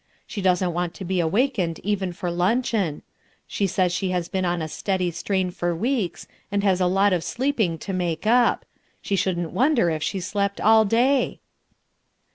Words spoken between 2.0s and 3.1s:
for luncheon;